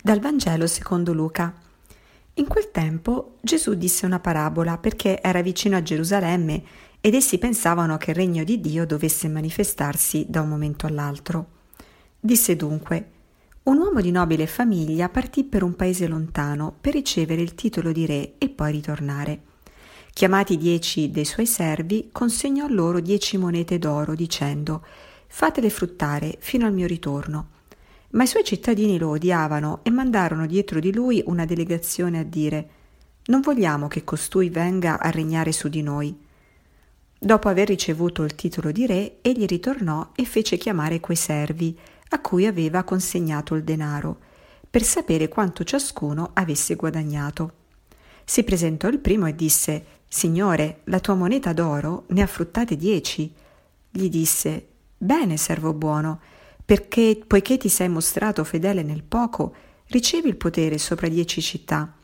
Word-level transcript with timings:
Dal 0.00 0.20
Vangelo 0.20 0.68
secondo 0.68 1.12
Luca. 1.12 1.52
In 2.34 2.46
quel 2.46 2.70
tempo 2.70 3.38
Gesù 3.40 3.74
disse 3.74 4.06
una 4.06 4.20
parabola 4.20 4.78
perché 4.78 5.20
era 5.20 5.42
vicino 5.42 5.76
a 5.76 5.82
Gerusalemme 5.82 6.62
ed 7.00 7.14
essi 7.14 7.36
pensavano 7.38 7.96
che 7.96 8.10
il 8.12 8.16
regno 8.16 8.44
di 8.44 8.60
Dio 8.60 8.86
dovesse 8.86 9.26
manifestarsi 9.26 10.24
da 10.28 10.40
un 10.40 10.50
momento 10.50 10.86
all'altro. 10.86 11.46
Disse 12.20 12.54
dunque, 12.54 13.10
un 13.64 13.78
uomo 13.78 14.00
di 14.00 14.12
nobile 14.12 14.46
famiglia 14.46 15.08
partì 15.08 15.42
per 15.42 15.64
un 15.64 15.74
paese 15.74 16.06
lontano 16.06 16.76
per 16.80 16.92
ricevere 16.92 17.42
il 17.42 17.56
titolo 17.56 17.90
di 17.90 18.06
re 18.06 18.34
e 18.38 18.48
poi 18.50 18.70
ritornare. 18.70 19.42
Chiamati 20.12 20.56
dieci 20.56 21.10
dei 21.10 21.24
suoi 21.24 21.46
servi, 21.46 22.10
consegnò 22.12 22.68
loro 22.68 23.00
dieci 23.00 23.36
monete 23.36 23.80
d'oro, 23.80 24.14
dicendo 24.14 24.84
Fatele 25.26 25.70
fruttare 25.70 26.36
fino 26.38 26.66
al 26.66 26.72
mio 26.72 26.86
ritorno. 26.86 27.56
Ma 28.10 28.22
i 28.22 28.26
suoi 28.26 28.44
cittadini 28.44 28.98
lo 28.98 29.10
odiavano 29.10 29.80
e 29.82 29.90
mandarono 29.90 30.46
dietro 30.46 30.80
di 30.80 30.92
lui 30.92 31.22
una 31.26 31.44
delegazione 31.44 32.18
a 32.20 32.24
dire 32.24 32.68
Non 33.26 33.40
vogliamo 33.40 33.88
che 33.88 34.04
costui 34.04 34.48
venga 34.48 34.98
a 34.98 35.10
regnare 35.10 35.52
su 35.52 35.68
di 35.68 35.82
noi. 35.82 36.16
Dopo 37.20 37.48
aver 37.48 37.68
ricevuto 37.68 38.22
il 38.22 38.34
titolo 38.34 38.70
di 38.70 38.86
re, 38.86 39.18
egli 39.20 39.44
ritornò 39.44 40.12
e 40.14 40.24
fece 40.24 40.56
chiamare 40.56 41.00
quei 41.00 41.16
servi, 41.16 41.76
a 42.10 42.20
cui 42.20 42.46
aveva 42.46 42.84
consegnato 42.84 43.54
il 43.54 43.64
denaro, 43.64 44.18
per 44.70 44.82
sapere 44.82 45.28
quanto 45.28 45.64
ciascuno 45.64 46.30
avesse 46.32 46.76
guadagnato. 46.76 47.52
Si 48.24 48.44
presentò 48.44 48.88
il 48.88 49.00
primo 49.00 49.26
e 49.26 49.34
disse 49.34 49.84
Signore, 50.08 50.80
la 50.84 51.00
tua 51.00 51.14
moneta 51.14 51.52
d'oro 51.52 52.04
ne 52.08 52.22
ha 52.22 52.26
fruttate 52.26 52.76
dieci. 52.76 53.32
Gli 53.90 54.08
disse 54.08 54.66
Bene, 54.96 55.36
servo 55.36 55.74
buono, 55.74 56.20
perché 56.68 57.18
poiché 57.26 57.56
ti 57.56 57.70
sei 57.70 57.88
mostrato 57.88 58.44
fedele 58.44 58.82
nel 58.82 59.02
poco, 59.02 59.54
ricevi 59.86 60.28
il 60.28 60.36
potere 60.36 60.76
sopra 60.76 61.08
dieci 61.08 61.40
città. 61.40 61.96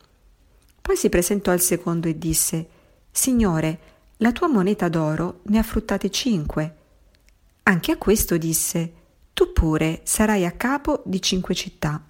Poi 0.81 0.97
si 0.97 1.07
presentò 1.07 1.51
al 1.51 1.61
secondo 1.61 2.07
e 2.07 2.17
disse 2.17 2.67
Signore, 3.11 3.79
la 4.17 4.31
tua 4.31 4.47
moneta 4.47 4.89
d'oro 4.89 5.41
ne 5.43 5.59
ha 5.59 5.61
fruttate 5.61 6.09
cinque. 6.09 6.75
Anche 7.61 7.91
a 7.91 7.97
questo 7.97 8.37
disse 8.37 8.93
Tu 9.33 9.53
pure 9.53 10.01
sarai 10.01 10.45
a 10.45 10.51
capo 10.53 11.03
di 11.05 11.21
cinque 11.21 11.53
città. 11.53 12.03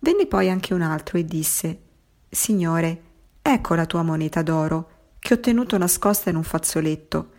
Venne 0.00 0.26
poi 0.26 0.50
anche 0.50 0.74
un 0.74 0.82
altro 0.82 1.16
e 1.16 1.24
disse 1.24 1.80
Signore, 2.28 3.02
ecco 3.40 3.74
la 3.74 3.86
tua 3.86 4.02
moneta 4.02 4.42
d'oro, 4.42 4.90
che 5.18 5.32
ho 5.32 5.40
tenuto 5.40 5.78
nascosta 5.78 6.28
in 6.28 6.36
un 6.36 6.44
fazzoletto. 6.44 7.30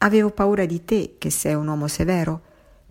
Avevo 0.00 0.32
paura 0.32 0.66
di 0.66 0.84
te, 0.84 1.14
che 1.16 1.30
sei 1.30 1.54
un 1.54 1.66
uomo 1.66 1.88
severo 1.88 2.42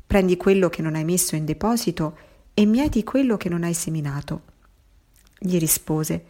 Prendi 0.08 0.38
quello 0.38 0.69
che 0.69 0.81
non 0.81 0.95
hai 0.95 1.03
messo 1.03 1.36
in 1.36 1.44
deposito 1.44 2.17
e 2.53 2.66
mieti 2.66 3.03
quello 3.03 3.36
che 3.36 3.50
non 3.50 3.63
hai 3.63 3.73
seminato. 3.73 4.41
Gli 5.38 5.59
rispose, 5.59 6.25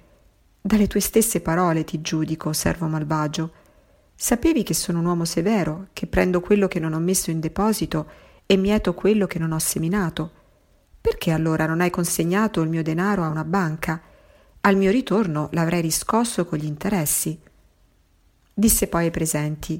dalle 0.59 0.87
tue 0.87 0.99
stesse 0.99 1.41
parole 1.41 1.83
ti 1.83 2.01
giudico, 2.01 2.53
servo 2.53 2.87
malvagio. 2.87 3.51
Sapevi 4.15 4.63
che 4.63 4.73
sono 4.73 4.97
un 4.97 5.05
uomo 5.05 5.25
severo, 5.25 5.89
che 5.93 6.07
prendo 6.07 6.41
quello 6.41 6.67
che 6.67 6.79
non 6.79 6.93
ho 6.93 6.99
messo 6.99 7.29
in 7.29 7.39
deposito 7.39 8.09
e 8.47 8.57
mieto 8.57 8.95
quello 8.95 9.27
che 9.27 9.37
non 9.37 9.51
ho 9.51 9.59
seminato. 9.59 10.31
Perché 10.99 11.29
allora 11.29 11.67
non 11.67 11.79
hai 11.79 11.91
consegnato 11.91 12.61
il 12.61 12.69
mio 12.69 12.81
denaro 12.81 13.23
a 13.23 13.29
una 13.29 13.45
banca? 13.45 14.01
Al 14.61 14.75
mio 14.75 14.89
ritorno 14.89 15.49
l'avrei 15.51 15.81
riscosso 15.81 16.45
con 16.45 16.57
gli 16.57 16.65
interessi. 16.65 17.39
Disse 18.51 18.87
poi 18.87 19.05
ai 19.05 19.11
presenti, 19.11 19.79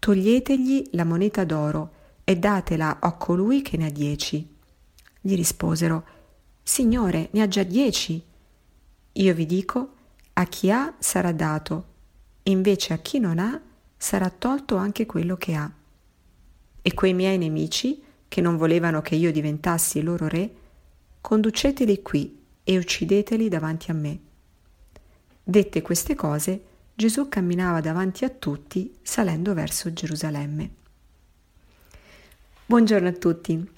toglietegli 0.00 0.88
la 0.90 1.04
moneta 1.04 1.44
d'oro 1.44 2.00
e 2.32 2.38
datela 2.38 2.98
a 2.98 3.12
colui 3.12 3.60
che 3.60 3.76
ne 3.76 3.86
ha 3.86 3.90
dieci. 3.90 4.48
Gli 5.20 5.36
risposero, 5.36 6.04
Signore, 6.62 7.28
ne 7.32 7.42
ha 7.42 7.48
già 7.48 7.62
dieci. 7.62 8.22
Io 9.12 9.34
vi 9.34 9.44
dico, 9.44 9.94
a 10.32 10.46
chi 10.46 10.70
ha 10.70 10.94
sarà 10.98 11.32
dato, 11.32 11.84
invece 12.44 12.94
a 12.94 12.98
chi 12.98 13.18
non 13.18 13.38
ha 13.38 13.60
sarà 13.98 14.30
tolto 14.30 14.76
anche 14.76 15.04
quello 15.04 15.36
che 15.36 15.54
ha. 15.54 15.70
E 16.80 16.94
quei 16.94 17.12
miei 17.12 17.36
nemici, 17.36 18.02
che 18.26 18.40
non 18.40 18.56
volevano 18.56 19.02
che 19.02 19.14
io 19.14 19.30
diventassi 19.30 20.00
loro 20.00 20.26
re, 20.26 20.54
conduceteli 21.20 22.00
qui 22.00 22.40
e 22.64 22.78
uccideteli 22.78 23.48
davanti 23.48 23.90
a 23.90 23.94
me. 23.94 24.18
Dette 25.44 25.82
queste 25.82 26.14
cose, 26.14 26.64
Gesù 26.94 27.28
camminava 27.28 27.80
davanti 27.80 28.24
a 28.24 28.30
tutti, 28.30 28.96
salendo 29.02 29.52
verso 29.52 29.92
Gerusalemme. 29.92 30.80
Buongiorno 32.72 33.08
a 33.08 33.12
tutti. 33.12 33.70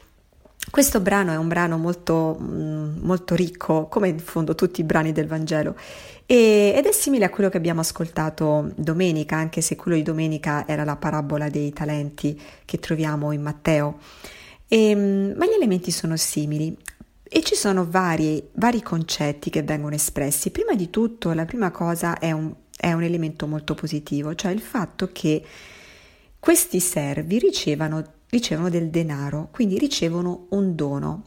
Questo 0.71 1.01
brano 1.01 1.33
è 1.33 1.37
un 1.37 1.49
brano 1.49 1.79
molto, 1.79 2.39
mm, 2.41 2.99
molto 3.01 3.35
ricco, 3.35 3.89
come 3.89 4.07
in 4.07 4.21
fondo 4.21 4.55
tutti 4.55 4.83
i 4.83 4.85
brani 4.85 5.11
del 5.11 5.27
Vangelo, 5.27 5.75
e, 6.27 6.73
ed 6.77 6.87
è 6.87 6.93
simile 6.93 7.25
a 7.25 7.31
quello 7.31 7.51
che 7.51 7.57
abbiamo 7.57 7.81
ascoltato 7.81 8.71
domenica, 8.77 9.35
anche 9.35 9.63
se 9.63 9.75
quello 9.75 9.97
di 9.97 10.05
domenica 10.05 10.65
era 10.69 10.85
la 10.85 10.95
parabola 10.95 11.49
dei 11.49 11.73
talenti 11.73 12.41
che 12.65 12.79
troviamo 12.79 13.33
in 13.33 13.43
Matteo. 13.43 13.99
E, 14.69 14.95
mm, 14.95 15.33
ma 15.39 15.45
gli 15.45 15.55
elementi 15.57 15.91
sono 15.91 16.17
simili 16.17 16.79
e 17.25 17.43
ci 17.43 17.57
sono 17.57 17.85
vari, 17.91 18.49
vari, 18.53 18.81
concetti 18.81 19.51
che 19.51 19.65
vengono 19.65 19.97
espressi. 19.97 20.53
Prima 20.53 20.77
di 20.77 20.89
tutto, 20.91 21.33
la 21.33 21.47
prima 21.47 21.73
cosa 21.73 22.17
è 22.21 22.31
un, 22.31 22.55
è 22.77 22.93
un 22.93 23.03
elemento 23.03 23.49
molto 23.49 23.75
positivo, 23.75 24.37
cioè 24.37 24.53
il 24.53 24.61
fatto 24.61 25.09
che 25.11 25.45
questi 26.39 26.79
servi 26.79 27.41
ricevano 27.41 28.23
ricevono 28.35 28.69
del 28.69 28.91
denaro, 28.91 29.49
quindi 29.53 29.79
ricevono 29.79 30.47
un 30.51 30.75
dono. 30.75 31.23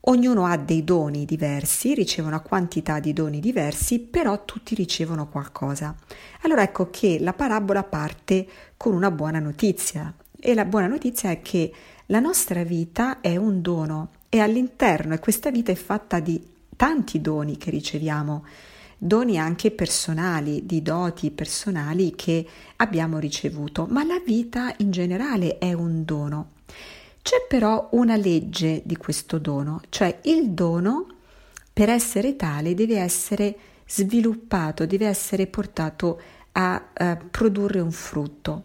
Ognuno 0.00 0.44
ha 0.44 0.56
dei 0.56 0.84
doni 0.84 1.24
diversi, 1.24 1.94
ricevono 1.94 2.36
una 2.36 2.44
quantità 2.44 3.00
di 3.00 3.14
doni 3.14 3.40
diversi, 3.40 3.98
però 3.98 4.44
tutti 4.44 4.74
ricevono 4.74 5.28
qualcosa. 5.28 5.94
Allora 6.42 6.62
ecco 6.62 6.90
che 6.90 7.18
la 7.18 7.32
parabola 7.32 7.82
parte 7.82 8.46
con 8.76 8.92
una 8.92 9.10
buona 9.10 9.38
notizia 9.38 10.12
e 10.38 10.54
la 10.54 10.66
buona 10.66 10.86
notizia 10.86 11.30
è 11.30 11.40
che 11.40 11.72
la 12.06 12.20
nostra 12.20 12.62
vita 12.62 13.20
è 13.20 13.36
un 13.36 13.60
dono 13.62 14.10
e 14.28 14.40
all'interno 14.40 15.14
e 15.14 15.18
questa 15.18 15.50
vita 15.50 15.72
è 15.72 15.76
fatta 15.76 16.20
di 16.20 16.42
tanti 16.76 17.20
doni 17.20 17.56
che 17.56 17.70
riceviamo 17.70 18.44
doni 18.98 19.38
anche 19.38 19.70
personali, 19.70 20.66
di 20.66 20.82
doti 20.82 21.30
personali 21.30 22.14
che 22.16 22.44
abbiamo 22.76 23.18
ricevuto, 23.18 23.86
ma 23.88 24.04
la 24.04 24.20
vita 24.24 24.74
in 24.78 24.90
generale 24.90 25.58
è 25.58 25.72
un 25.72 26.04
dono. 26.04 26.50
C'è 27.22 27.46
però 27.48 27.88
una 27.92 28.16
legge 28.16 28.82
di 28.84 28.96
questo 28.96 29.38
dono, 29.38 29.82
cioè 29.88 30.18
il 30.24 30.50
dono 30.50 31.06
per 31.72 31.90
essere 31.90 32.34
tale 32.34 32.74
deve 32.74 32.98
essere 32.98 33.56
sviluppato, 33.86 34.84
deve 34.84 35.06
essere 35.06 35.46
portato 35.46 36.20
a 36.52 36.88
uh, 36.98 37.28
produrre 37.30 37.80
un 37.80 37.92
frutto. 37.92 38.64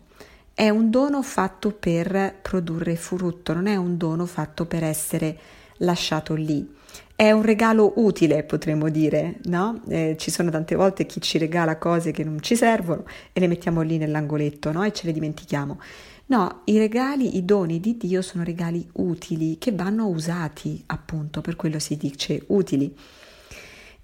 È 0.54 0.70
un 0.70 0.90
dono 0.90 1.22
fatto 1.22 1.72
per 1.72 2.40
produrre 2.42 2.96
frutto, 2.96 3.54
non 3.54 3.68
è 3.68 3.76
un 3.76 3.98
dono 3.98 4.26
fatto 4.26 4.66
per 4.66 4.84
essere 4.84 5.38
lasciato 5.84 6.34
lì. 6.34 6.68
È 7.16 7.32
un 7.32 7.44
regalo 7.44 7.94
utile, 7.98 8.44
potremmo 8.44 8.90
dire, 8.90 9.40
no? 9.44 9.82
Eh, 9.88 10.16
ci 10.18 10.32
sono 10.32 10.50
tante 10.50 10.76
volte 10.76 11.06
chi 11.06 11.22
ci 11.22 11.38
regala 11.38 11.78
cose 11.78 12.12
che 12.12 12.24
non 12.24 12.42
ci 12.42 12.56
servono 12.56 13.06
e 13.32 13.40
le 13.40 13.48
mettiamo 13.48 13.82
lì 13.82 13.98
nell'angoletto, 13.98 14.72
no? 14.72 14.84
E 14.84 14.92
ce 14.92 15.06
le 15.06 15.14
dimentichiamo. 15.14 15.80
No, 16.26 16.62
i 16.66 16.78
regali, 16.78 17.38
i 17.38 17.46
doni 17.46 17.80
di 17.80 17.98
Dio 17.98 18.22
sono 18.22 18.44
regali 18.44 18.88
utili 18.94 19.58
che 19.58 19.72
vanno 19.72 20.08
usati, 20.08 20.82
appunto, 20.88 21.42
per 21.42 21.56
quello 21.56 21.80
si 21.80 21.98
dice 21.98 22.44
utili. 22.48 22.96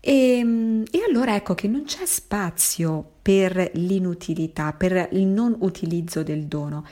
E, 0.01 0.37
ehm, 0.37 0.83
e, 0.91 0.99
allora 1.07 1.35
ecco 1.35 1.55
che 1.55 1.67
non 1.67 1.83
c'è 1.83 2.05
spazio 2.05 3.13
per 3.21 3.71
l'inutilità, 3.73 4.73
per 4.73 5.09
il 5.13 5.25
non 5.25 5.55
utilizzo 5.59 6.23
del 6.23 6.45
dono 6.45 6.85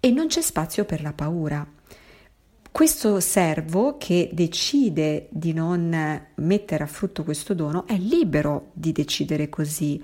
e 0.00 0.10
non 0.10 0.26
c'è 0.26 0.40
spazio 0.40 0.84
per 0.84 1.02
la 1.02 1.12
paura. 1.12 1.66
Questo 2.74 3.20
servo 3.20 3.98
che 3.98 4.30
decide 4.32 5.28
di 5.30 5.52
non 5.52 6.26
mettere 6.34 6.82
a 6.82 6.88
frutto 6.88 7.22
questo 7.22 7.54
dono 7.54 7.86
è 7.86 7.96
libero 7.96 8.70
di 8.72 8.90
decidere 8.90 9.48
così, 9.48 10.02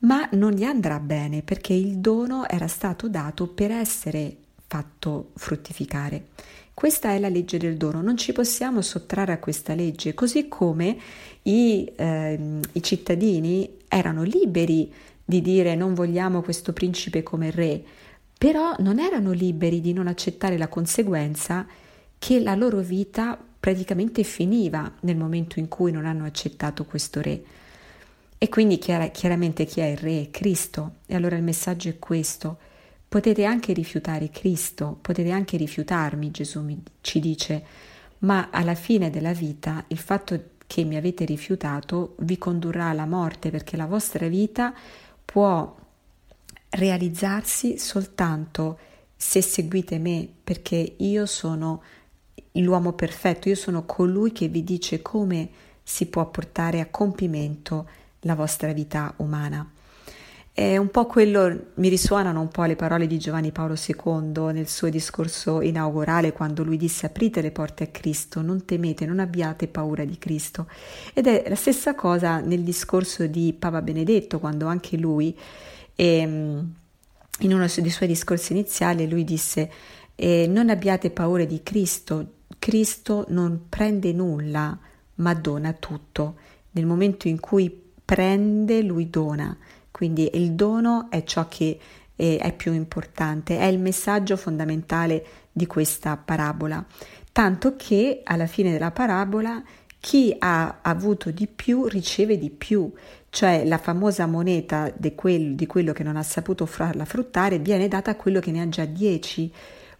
ma 0.00 0.28
non 0.32 0.52
gli 0.52 0.64
andrà 0.64 1.00
bene 1.00 1.40
perché 1.40 1.72
il 1.72 1.96
dono 2.00 2.46
era 2.46 2.66
stato 2.66 3.08
dato 3.08 3.46
per 3.46 3.70
essere 3.70 4.36
fatto 4.66 5.30
fruttificare. 5.36 6.26
Questa 6.74 7.12
è 7.12 7.18
la 7.18 7.30
legge 7.30 7.56
del 7.56 7.78
dono, 7.78 8.02
non 8.02 8.18
ci 8.18 8.32
possiamo 8.32 8.82
sottrarre 8.82 9.32
a 9.32 9.38
questa 9.38 9.74
legge, 9.74 10.12
così 10.12 10.46
come 10.46 10.98
i, 11.44 11.90
eh, 11.96 12.60
i 12.70 12.82
cittadini 12.82 13.78
erano 13.88 14.24
liberi 14.24 14.92
di 15.24 15.40
dire 15.40 15.74
non 15.74 15.94
vogliamo 15.94 16.42
questo 16.42 16.74
principe 16.74 17.22
come 17.22 17.50
re, 17.50 17.82
però 18.36 18.74
non 18.80 18.98
erano 18.98 19.32
liberi 19.32 19.80
di 19.80 19.94
non 19.94 20.06
accettare 20.06 20.58
la 20.58 20.68
conseguenza 20.68 21.66
che 22.24 22.40
la 22.40 22.54
loro 22.54 22.78
vita 22.78 23.38
praticamente 23.60 24.22
finiva 24.22 24.90
nel 25.00 25.14
momento 25.14 25.58
in 25.58 25.68
cui 25.68 25.92
non 25.92 26.06
hanno 26.06 26.24
accettato 26.24 26.86
questo 26.86 27.20
re. 27.20 27.44
E 28.38 28.48
quindi 28.48 28.78
chiar- 28.78 29.10
chiaramente 29.10 29.66
chi 29.66 29.80
è 29.80 29.88
il 29.88 29.98
re 29.98 30.22
è 30.22 30.30
Cristo. 30.30 31.00
E 31.04 31.14
allora 31.14 31.36
il 31.36 31.42
messaggio 31.42 31.90
è 31.90 31.98
questo. 31.98 32.56
Potete 33.06 33.44
anche 33.44 33.74
rifiutare 33.74 34.30
Cristo, 34.30 34.96
potete 35.02 35.32
anche 35.32 35.58
rifiutarmi, 35.58 36.30
Gesù 36.30 36.62
mi, 36.62 36.82
ci 37.02 37.20
dice, 37.20 37.62
ma 38.20 38.48
alla 38.50 38.74
fine 38.74 39.10
della 39.10 39.34
vita 39.34 39.84
il 39.88 39.98
fatto 39.98 40.44
che 40.66 40.82
mi 40.84 40.96
avete 40.96 41.26
rifiutato 41.26 42.14
vi 42.20 42.38
condurrà 42.38 42.86
alla 42.86 43.04
morte 43.04 43.50
perché 43.50 43.76
la 43.76 43.84
vostra 43.84 44.28
vita 44.28 44.72
può 45.26 45.76
realizzarsi 46.70 47.76
soltanto 47.76 48.78
se 49.14 49.42
seguite 49.42 49.98
me 49.98 50.26
perché 50.42 50.94
io 50.96 51.26
sono 51.26 51.82
l'uomo 52.52 52.92
perfetto, 52.92 53.48
io 53.48 53.54
sono 53.54 53.84
colui 53.84 54.32
che 54.32 54.48
vi 54.48 54.64
dice 54.64 55.02
come 55.02 55.48
si 55.82 56.06
può 56.06 56.28
portare 56.30 56.80
a 56.80 56.86
compimento 56.86 57.88
la 58.20 58.34
vostra 58.34 58.72
vita 58.72 59.12
umana. 59.18 59.68
È 60.56 60.76
un 60.76 60.88
po' 60.88 61.06
quello, 61.06 61.72
mi 61.74 61.88
risuonano 61.88 62.40
un 62.40 62.46
po' 62.46 62.62
le 62.62 62.76
parole 62.76 63.08
di 63.08 63.18
Giovanni 63.18 63.50
Paolo 63.50 63.74
II 63.74 64.52
nel 64.52 64.68
suo 64.68 64.88
discorso 64.88 65.60
inaugurale 65.60 66.32
quando 66.32 66.62
lui 66.62 66.76
disse 66.76 67.06
aprite 67.06 67.40
le 67.40 67.50
porte 67.50 67.82
a 67.82 67.86
Cristo, 67.88 68.40
non 68.40 68.64
temete, 68.64 69.04
non 69.04 69.18
abbiate 69.18 69.66
paura 69.66 70.04
di 70.04 70.16
Cristo. 70.16 70.68
Ed 71.12 71.26
è 71.26 71.46
la 71.48 71.56
stessa 71.56 71.96
cosa 71.96 72.38
nel 72.38 72.60
discorso 72.60 73.26
di 73.26 73.52
Papa 73.52 73.82
Benedetto 73.82 74.38
quando 74.38 74.68
anche 74.68 74.96
lui, 74.96 75.36
ehm, 75.96 76.74
in 77.40 77.52
uno 77.52 77.66
dei 77.66 77.90
suoi 77.90 78.08
discorsi 78.08 78.52
iniziali, 78.52 79.08
lui 79.08 79.24
disse 79.24 79.68
eh, 80.14 80.46
non 80.48 80.70
abbiate 80.70 81.10
paura 81.10 81.44
di 81.44 81.62
Cristo, 81.62 82.32
Cristo 82.58 83.26
non 83.28 83.66
prende 83.68 84.12
nulla 84.12 84.78
ma 85.16 85.34
dona 85.34 85.72
tutto. 85.72 86.36
Nel 86.72 86.86
momento 86.86 87.28
in 87.28 87.38
cui 87.38 87.82
prende, 88.04 88.82
lui 88.82 89.10
dona. 89.10 89.56
Quindi 89.90 90.30
il 90.34 90.52
dono 90.52 91.08
è 91.10 91.22
ciò 91.24 91.46
che 91.48 91.78
eh, 92.16 92.36
è 92.38 92.52
più 92.52 92.72
importante, 92.72 93.58
è 93.58 93.64
il 93.66 93.78
messaggio 93.78 94.36
fondamentale 94.36 95.24
di 95.52 95.66
questa 95.66 96.16
parabola. 96.16 96.84
Tanto 97.32 97.76
che 97.76 98.20
alla 98.24 98.46
fine 98.46 98.72
della 98.72 98.90
parabola 98.90 99.62
chi 100.00 100.34
ha 100.38 100.80
avuto 100.82 101.30
di 101.30 101.46
più 101.46 101.86
riceve 101.86 102.38
di 102.38 102.50
più, 102.50 102.92
cioè 103.30 103.64
la 103.64 103.78
famosa 103.78 104.26
moneta 104.26 104.92
di, 104.94 105.14
quel, 105.14 105.54
di 105.54 105.66
quello 105.66 105.92
che 105.92 106.02
non 106.02 106.16
ha 106.16 106.22
saputo 106.22 106.66
farla 106.66 107.04
fruttare 107.04 107.58
viene 107.58 107.88
data 107.88 108.10
a 108.10 108.16
quello 108.16 108.40
che 108.40 108.50
ne 108.50 108.60
ha 108.60 108.68
già 108.68 108.84
dieci, 108.84 109.52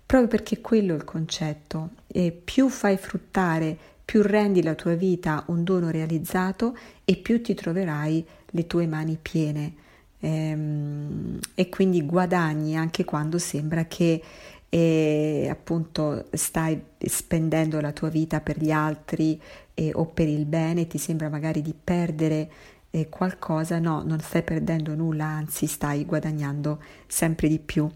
proprio 0.06 0.28
perché 0.28 0.60
quello 0.60 0.92
è 0.92 0.96
il 0.96 1.04
concetto. 1.04 1.90
E 2.06 2.30
più 2.32 2.68
fai 2.68 2.96
fruttare, 2.96 3.76
più 4.04 4.22
rendi 4.22 4.62
la 4.62 4.74
tua 4.74 4.94
vita 4.94 5.44
un 5.48 5.64
dono 5.64 5.90
realizzato 5.90 6.76
e 7.04 7.16
più 7.16 7.40
ti 7.42 7.54
troverai 7.54 8.24
le 8.50 8.66
tue 8.66 8.86
mani 8.86 9.18
piene 9.20 9.74
ehm, 10.20 11.38
e 11.54 11.68
quindi 11.68 12.04
guadagni 12.04 12.76
anche 12.76 13.04
quando 13.04 13.38
sembra 13.38 13.86
che 13.86 14.22
eh, 14.68 15.46
appunto 15.50 16.26
stai 16.32 16.80
spendendo 16.98 17.80
la 17.80 17.92
tua 17.92 18.08
vita 18.08 18.40
per 18.40 18.58
gli 18.58 18.70
altri 18.72 19.40
eh, 19.74 19.90
o 19.94 20.06
per 20.06 20.28
il 20.28 20.46
bene, 20.46 20.86
ti 20.86 20.98
sembra 20.98 21.28
magari 21.28 21.62
di 21.62 21.74
perdere 21.82 22.50
qualcosa, 23.08 23.78
no, 23.78 24.02
non 24.04 24.20
stai 24.20 24.42
perdendo 24.42 24.94
nulla, 24.94 25.26
anzi 25.26 25.66
stai 25.66 26.04
guadagnando 26.04 26.80
sempre 27.06 27.48
di 27.48 27.58
più. 27.58 27.88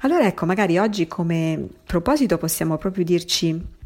Allora 0.00 0.26
ecco, 0.26 0.46
magari 0.46 0.78
oggi 0.78 1.06
come 1.06 1.68
proposito 1.84 2.38
possiamo 2.38 2.76
proprio 2.78 3.04
dirci 3.04 3.78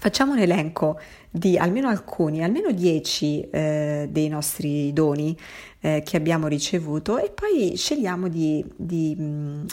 Facciamo 0.00 0.32
un 0.32 0.38
elenco 0.38 0.98
di 1.28 1.58
almeno 1.58 1.88
alcuni, 1.88 2.42
almeno 2.42 2.70
dieci 2.72 3.42
eh, 3.50 4.08
dei 4.10 4.28
nostri 4.28 4.94
doni 4.94 5.36
eh, 5.80 6.02
che 6.02 6.16
abbiamo 6.16 6.46
ricevuto 6.46 7.18
e 7.18 7.30
poi 7.30 7.76
scegliamo 7.76 8.28
di, 8.28 8.64
di 8.76 9.14
um, 9.18 9.66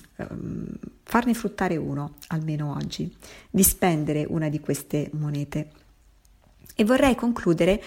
farne 1.04 1.34
fruttare 1.34 1.78
uno 1.78 2.16
almeno 2.28 2.76
oggi, 2.76 3.10
di 3.50 3.64
spendere 3.64 4.26
una 4.28 4.50
di 4.50 4.60
queste 4.60 5.10
monete. 5.14 5.70
E 6.76 6.84
vorrei 6.84 7.16
concludere 7.16 7.82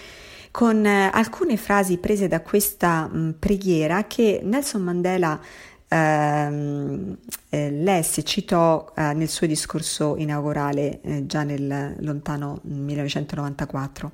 con 0.51 0.85
eh, 0.85 1.11
alcune 1.13 1.57
frasi 1.57 1.99
prese 1.99 2.29
da 2.29 2.41
questa 2.41 3.07
mh, 3.07 3.37
preghiera 3.39 4.05
che 4.07 4.41
Nelson 4.43 4.83
Mandela 4.83 5.41
ehm, 5.89 7.17
eh, 7.49 7.71
lesse, 7.71 8.23
citò 8.23 8.93
eh, 8.97 9.13
nel 9.13 9.29
suo 9.29 9.47
discorso 9.47 10.17
inaugurale 10.17 11.01
eh, 11.03 11.27
già 11.27 11.43
nel 11.43 11.97
lontano 12.01 12.61
1994. 12.63 14.13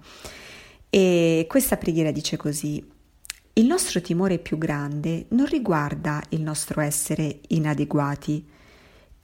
E 0.90 1.46
questa 1.48 1.76
preghiera 1.76 2.10
dice 2.10 2.36
così, 2.36 2.84
il 3.54 3.66
nostro 3.66 4.00
timore 4.00 4.38
più 4.38 4.58
grande 4.58 5.26
non 5.30 5.46
riguarda 5.46 6.22
il 6.30 6.42
nostro 6.42 6.80
essere 6.80 7.40
inadeguati, 7.48 8.46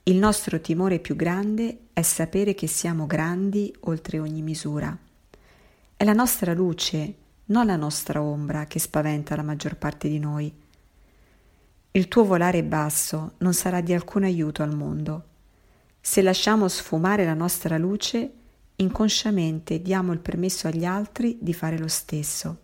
il 0.05 0.15
nostro 0.17 0.59
timore 0.59 0.99
più 0.99 1.15
grande 1.15 1.77
è 1.93 2.01
sapere 2.01 2.53
che 2.53 2.67
siamo 2.67 3.05
grandi 3.05 3.73
oltre 3.81 4.19
ogni 4.19 4.41
misura. 4.41 4.97
È 5.95 6.03
la 6.03 6.13
nostra 6.13 6.53
luce, 6.53 7.15
non 7.45 7.65
la 7.65 7.75
nostra 7.75 8.21
ombra, 8.21 8.65
che 8.65 8.79
spaventa 8.79 9.35
la 9.35 9.43
maggior 9.43 9.75
parte 9.75 10.09
di 10.09 10.19
noi. 10.19 10.53
Il 11.91 12.07
tuo 12.07 12.25
volare 12.25 12.63
basso 12.63 13.33
non 13.37 13.53
sarà 13.53 13.79
di 13.81 13.93
alcun 13.93 14.23
aiuto 14.23 14.63
al 14.63 14.75
mondo. 14.75 15.23
Se 16.01 16.21
lasciamo 16.21 16.67
sfumare 16.67 17.23
la 17.23 17.35
nostra 17.35 17.77
luce, 17.77 18.33
inconsciamente 18.77 19.81
diamo 19.81 20.11
il 20.11 20.19
permesso 20.19 20.67
agli 20.67 20.85
altri 20.85 21.37
di 21.39 21.53
fare 21.53 21.77
lo 21.77 21.87
stesso. 21.87 22.57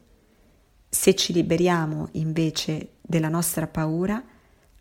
Se 0.90 1.16
ci 1.16 1.32
liberiamo 1.32 2.10
invece 2.14 2.94
della 3.02 3.30
nostra 3.30 3.68
paura, 3.68 4.22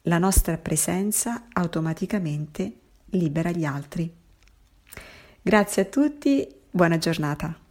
la 0.02 0.18
nostra 0.18 0.56
presenza 0.56 1.44
automaticamente 1.52 2.72
libera 3.10 3.50
gli 3.50 3.64
altri. 3.64 4.10
Grazie 5.42 5.82
a 5.82 5.84
tutti, 5.84 6.48
buona 6.70 6.96
giornata. 6.96 7.67